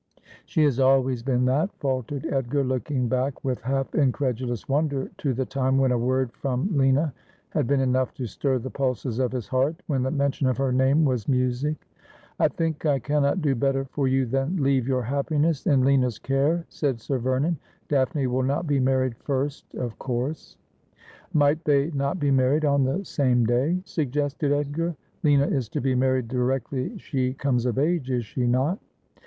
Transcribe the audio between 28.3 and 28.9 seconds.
not?'